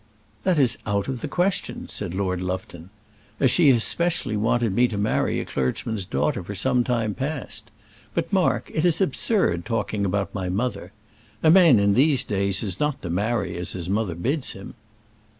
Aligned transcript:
"That 0.45 0.57
is 0.57 0.79
out 0.87 1.07
of 1.07 1.21
the 1.21 1.27
question," 1.27 1.87
said 1.87 2.15
Lord 2.15 2.41
Lufton; 2.41 2.89
"as 3.39 3.51
she 3.51 3.67
has 3.69 3.83
especially 3.83 4.35
wanted 4.35 4.73
me 4.73 4.87
to 4.87 4.97
marry 4.97 5.39
a 5.39 5.45
clergyman's 5.45 6.05
daughter 6.05 6.41
for 6.43 6.55
some 6.55 6.83
time 6.83 7.13
past. 7.13 7.69
But, 8.15 8.33
Mark, 8.33 8.71
it 8.73 8.83
is 8.83 8.99
absurd 8.99 9.63
talking 9.63 10.03
about 10.03 10.33
my 10.33 10.49
mother. 10.49 10.91
A 11.43 11.51
man 11.51 11.77
in 11.77 11.93
these 11.93 12.23
days 12.23 12.63
is 12.63 12.79
not 12.79 12.99
to 13.03 13.11
marry 13.11 13.55
as 13.57 13.73
his 13.73 13.89
mother 13.89 14.15
bids 14.15 14.53
him." 14.53 14.73